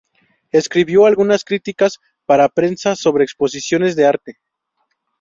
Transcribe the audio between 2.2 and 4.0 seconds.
para prensa sobre exposiciones